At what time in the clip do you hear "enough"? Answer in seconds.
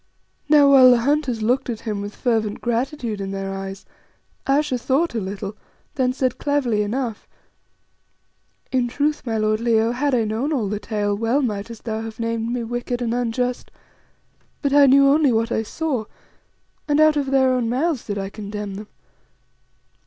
6.81-7.27